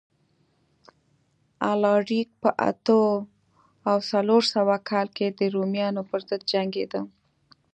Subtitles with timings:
[1.71, 3.03] الاریک په اتو
[3.89, 7.01] او څلور سوه کال کې د رومیانو پرضد جنګېده